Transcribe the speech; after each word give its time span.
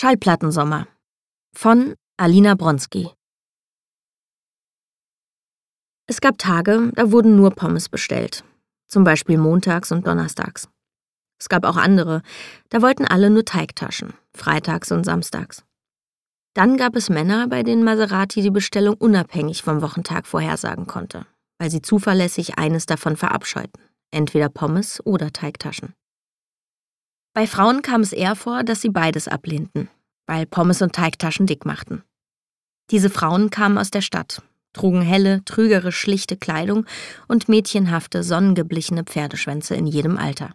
Schallplattensommer 0.00 0.86
von 1.56 1.96
Alina 2.16 2.54
Bronski 2.54 3.10
Es 6.06 6.20
gab 6.20 6.38
Tage, 6.38 6.92
da 6.94 7.10
wurden 7.10 7.34
nur 7.34 7.50
Pommes 7.50 7.88
bestellt, 7.88 8.44
zum 8.86 9.02
Beispiel 9.02 9.38
montags 9.38 9.90
und 9.90 10.06
donnerstags. 10.06 10.68
Es 11.40 11.48
gab 11.48 11.64
auch 11.64 11.76
andere, 11.76 12.22
da 12.68 12.80
wollten 12.80 13.06
alle 13.06 13.28
nur 13.28 13.44
Teigtaschen, 13.44 14.14
freitags 14.36 14.92
und 14.92 15.02
samstags. 15.02 15.64
Dann 16.54 16.76
gab 16.76 16.94
es 16.94 17.10
Männer, 17.10 17.48
bei 17.48 17.64
denen 17.64 17.82
Maserati 17.82 18.40
die 18.40 18.52
Bestellung 18.52 18.94
unabhängig 18.94 19.64
vom 19.64 19.82
Wochentag 19.82 20.28
vorhersagen 20.28 20.86
konnte, 20.86 21.26
weil 21.58 21.72
sie 21.72 21.82
zuverlässig 21.82 22.56
eines 22.56 22.86
davon 22.86 23.16
verabscheuten, 23.16 23.82
entweder 24.12 24.48
Pommes 24.48 25.04
oder 25.04 25.32
Teigtaschen. 25.32 25.94
Bei 27.34 27.46
Frauen 27.46 27.82
kam 27.82 28.00
es 28.00 28.12
eher 28.12 28.36
vor, 28.36 28.64
dass 28.64 28.80
sie 28.80 28.90
beides 28.90 29.28
ablehnten, 29.28 29.88
weil 30.26 30.46
Pommes 30.46 30.82
und 30.82 30.94
Teigtaschen 30.94 31.46
dick 31.46 31.64
machten. 31.64 32.02
Diese 32.90 33.10
Frauen 33.10 33.50
kamen 33.50 33.78
aus 33.78 33.90
der 33.90 34.00
Stadt, 34.00 34.42
trugen 34.72 35.02
helle, 35.02 35.44
trügerisch 35.44 35.98
schlichte 35.98 36.36
Kleidung 36.36 36.86
und 37.28 37.48
mädchenhafte, 37.48 38.22
sonnengeblichene 38.22 39.04
Pferdeschwänze 39.04 39.74
in 39.74 39.86
jedem 39.86 40.16
Alter. 40.16 40.54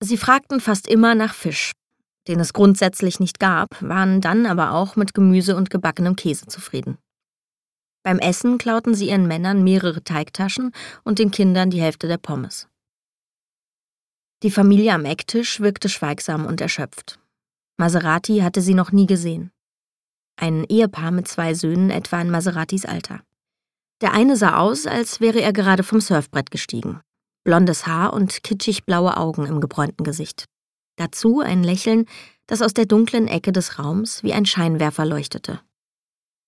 Sie 0.00 0.16
fragten 0.16 0.60
fast 0.60 0.88
immer 0.88 1.14
nach 1.14 1.34
Fisch, 1.34 1.72
den 2.28 2.40
es 2.40 2.52
grundsätzlich 2.52 3.20
nicht 3.20 3.38
gab, 3.38 3.80
waren 3.80 4.20
dann 4.20 4.46
aber 4.46 4.72
auch 4.72 4.96
mit 4.96 5.14
Gemüse 5.14 5.56
und 5.56 5.70
gebackenem 5.70 6.16
Käse 6.16 6.46
zufrieden. 6.46 6.98
Beim 8.02 8.18
Essen 8.18 8.58
klauten 8.58 8.94
sie 8.94 9.08
ihren 9.08 9.26
Männern 9.26 9.64
mehrere 9.64 10.02
Teigtaschen 10.02 10.72
und 11.04 11.18
den 11.18 11.30
Kindern 11.30 11.70
die 11.70 11.80
Hälfte 11.80 12.08
der 12.08 12.18
Pommes. 12.18 12.68
Die 14.46 14.52
Familie 14.52 14.94
am 14.94 15.04
Ecktisch 15.04 15.58
wirkte 15.58 15.88
schweigsam 15.88 16.46
und 16.46 16.60
erschöpft. 16.60 17.18
Maserati 17.78 18.42
hatte 18.42 18.60
sie 18.60 18.74
noch 18.74 18.92
nie 18.92 19.06
gesehen. 19.06 19.50
Ein 20.36 20.62
Ehepaar 20.62 21.10
mit 21.10 21.26
zwei 21.26 21.52
Söhnen 21.52 21.90
etwa 21.90 22.20
in 22.20 22.30
Maseratis 22.30 22.84
Alter. 22.84 23.22
Der 24.00 24.12
eine 24.12 24.36
sah 24.36 24.58
aus, 24.58 24.86
als 24.86 25.18
wäre 25.20 25.40
er 25.40 25.52
gerade 25.52 25.82
vom 25.82 26.00
Surfbrett 26.00 26.52
gestiegen. 26.52 27.00
Blondes 27.42 27.88
Haar 27.88 28.12
und 28.12 28.44
kitschig 28.44 28.84
blaue 28.84 29.16
Augen 29.16 29.46
im 29.46 29.60
gebräunten 29.60 30.04
Gesicht. 30.04 30.44
Dazu 30.94 31.40
ein 31.40 31.64
Lächeln, 31.64 32.06
das 32.46 32.62
aus 32.62 32.72
der 32.72 32.86
dunklen 32.86 33.26
Ecke 33.26 33.50
des 33.50 33.80
Raums 33.80 34.22
wie 34.22 34.32
ein 34.32 34.46
Scheinwerfer 34.46 35.06
leuchtete. 35.06 35.60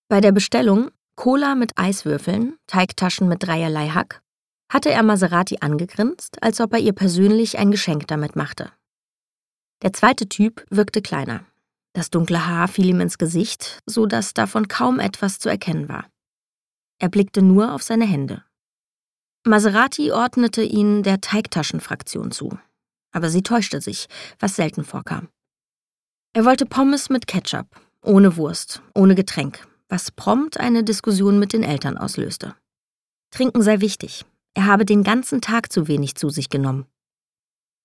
Bei 0.09 0.21
der 0.21 0.31
Bestellung 0.31 0.93
Cola 1.17 1.57
mit 1.57 1.77
Eiswürfeln, 1.77 2.59
Teigtaschen 2.69 3.27
mit 3.27 3.43
dreierlei 3.43 3.89
Hack 3.89 4.23
hatte 4.69 4.91
er 4.91 5.03
Maserati 5.03 5.59
angegrinst, 5.61 6.43
als 6.43 6.61
ob 6.61 6.73
er 6.75 6.79
ihr 6.81 6.93
persönlich 6.93 7.59
ein 7.59 7.71
Geschenk 7.71 8.07
damit 8.07 8.37
machte. 8.37 8.71
Der 9.83 9.93
zweite 9.93 10.29
Typ 10.29 10.65
wirkte 10.71 11.03
kleiner. 11.03 11.45
Das 11.95 12.11
dunkle 12.11 12.47
Haar 12.47 12.69
fiel 12.69 12.87
ihm 12.87 13.01
ins 13.01 13.19
Gesicht, 13.19 13.81
so 13.87 14.07
dass 14.07 14.35
davon 14.35 14.69
kaum 14.69 15.01
etwas 15.01 15.39
zu 15.39 15.49
erkennen 15.49 15.89
war. 15.89 16.07
Er 16.99 17.09
blickte 17.09 17.43
nur 17.43 17.73
auf 17.73 17.83
seine 17.83 18.05
Hände. 18.05 18.45
Maserati 19.45 20.13
ordnete 20.13 20.63
ihn 20.63 21.03
der 21.03 21.21
Teigtaschenfraktion 21.21 22.33
zu, 22.33 22.59
aber 23.13 23.31
sie 23.31 23.43
täuschte 23.43 23.81
sich, 23.81 24.09
was 24.39 24.57
selten 24.57 24.85
vorkam. 24.85 25.29
Er 26.35 26.45
wollte 26.45 26.67
Pommes 26.67 27.09
mit 27.09 27.27
Ketchup, 27.27 27.67
ohne 28.03 28.37
Wurst, 28.37 28.83
ohne 28.95 29.15
Getränk, 29.15 29.67
was 29.89 30.11
prompt 30.11 30.61
eine 30.61 30.85
Diskussion 30.85 31.39
mit 31.39 31.53
den 31.53 31.63
Eltern 31.63 31.97
auslöste. 31.97 32.55
Trinken 33.31 33.63
sei 33.63 33.81
wichtig, 33.81 34.25
er 34.59 34.67
habe 34.67 34.85
den 34.85 35.05
ganzen 35.05 35.41
Tag 35.41 35.71
zu 35.71 35.87
wenig 35.87 36.17
zu 36.17 36.31
sich 36.31 36.51
genommen. 36.51 36.85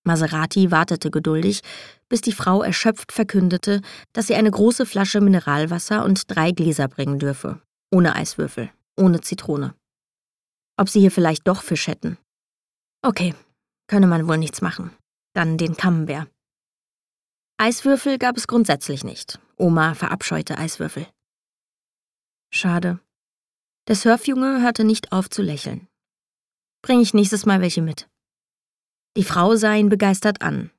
Maserati 0.06 0.72
wartete 0.72 1.12
geduldig, 1.12 1.62
bis 2.10 2.22
die 2.22 2.32
Frau 2.32 2.64
erschöpft 2.64 3.12
verkündete, 3.12 3.82
dass 4.12 4.26
sie 4.26 4.34
eine 4.34 4.50
große 4.50 4.88
Flasche 4.88 5.22
Mineralwasser 5.22 6.04
und 6.04 6.36
drei 6.36 6.50
Gläser 6.50 6.88
bringen 6.88 7.20
dürfe, 7.20 7.62
ohne 7.92 8.16
Eiswürfel, 8.16 8.72
ohne 8.98 9.22
Zitrone. 9.22 9.76
Ob 10.76 10.90
sie 10.90 11.00
hier 11.00 11.12
vielleicht 11.12 11.48
doch 11.48 11.62
Fisch 11.62 11.86
hätten. 11.86 12.18
Okay, 13.04 13.36
könne 13.86 14.08
man 14.08 14.28
wohl 14.28 14.40
nichts 14.40 14.62
machen. 14.62 14.90
Dann 15.36 15.60
den 15.60 15.78
Camembert. 15.78 16.28
Eiswürfel 17.58 18.18
gab 18.18 18.36
es 18.36 18.48
grundsätzlich 18.48 19.04
nicht. 19.04 19.40
Oma 19.58 19.94
verabscheute 19.94 20.58
Eiswürfel. 20.58 21.06
Schade. 22.52 23.00
Der 23.88 23.96
Surfjunge 23.96 24.64
hörte 24.64 24.84
nicht 24.84 25.12
auf 25.12 25.30
zu 25.30 25.44
lächeln. 25.44 25.88
Bring 26.84 27.00
ich 27.00 27.14
nächstes 27.14 27.46
Mal 27.46 27.62
welche 27.62 27.82
mit. 27.82 28.10
Die 29.16 29.24
Frau 29.24 29.56
sah 29.56 29.74
ihn 29.74 29.88
begeistert 29.88 30.42
an. 30.42 30.70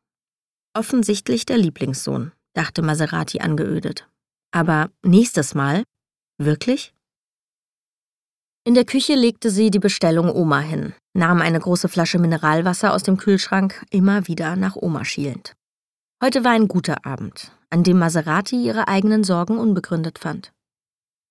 Offensichtlich 0.74 1.46
der 1.46 1.56
Lieblingssohn, 1.56 2.32
dachte 2.52 2.82
Maserati 2.82 3.40
angeödet. 3.40 4.06
Aber 4.52 4.90
nächstes 5.02 5.54
Mal? 5.54 5.82
Wirklich? 6.36 6.92
In 8.66 8.74
der 8.74 8.84
Küche 8.84 9.14
legte 9.14 9.50
sie 9.50 9.70
die 9.70 9.78
Bestellung 9.78 10.30
Oma 10.30 10.60
hin, 10.60 10.94
nahm 11.14 11.40
eine 11.40 11.60
große 11.60 11.88
Flasche 11.88 12.18
Mineralwasser 12.18 12.92
aus 12.92 13.02
dem 13.02 13.16
Kühlschrank, 13.16 13.84
immer 13.90 14.28
wieder 14.28 14.56
nach 14.56 14.76
Oma 14.76 15.04
schielend. 15.04 15.54
Heute 16.22 16.44
war 16.44 16.52
ein 16.52 16.68
guter 16.68 17.06
Abend, 17.06 17.52
an 17.70 17.82
dem 17.82 17.98
Maserati 17.98 18.62
ihre 18.62 18.88
eigenen 18.88 19.24
Sorgen 19.24 19.58
unbegründet 19.58 20.18
fand. 20.18 20.52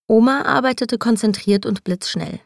Oma 0.08 0.44
arbeitete 0.44 0.98
konzentriert 0.98 1.66
und 1.66 1.84
blitzschnell, 1.84 2.40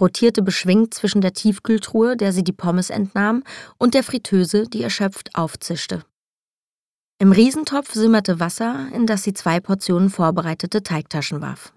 rotierte 0.00 0.42
beschwingt 0.42 0.94
zwischen 0.94 1.20
der 1.20 1.32
Tiefkühltruhe, 1.32 2.16
der 2.16 2.32
sie 2.32 2.44
die 2.44 2.52
Pommes 2.52 2.90
entnahm, 2.90 3.44
und 3.78 3.94
der 3.94 4.02
Fritteuse, 4.02 4.64
die 4.64 4.82
erschöpft 4.82 5.34
aufzischte. 5.34 6.04
Im 7.18 7.32
Riesentopf 7.32 7.92
simmerte 7.92 8.40
Wasser, 8.40 8.88
in 8.92 9.06
das 9.06 9.22
sie 9.22 9.34
zwei 9.34 9.60
Portionen 9.60 10.10
vorbereitete 10.10 10.82
Teigtaschen 10.82 11.40
warf. 11.40 11.72